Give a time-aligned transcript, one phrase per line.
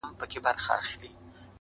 [0.03, 1.11] وخت د هرې پرېکړې شاهد وي؛